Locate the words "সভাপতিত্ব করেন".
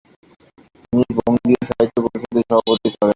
2.49-3.09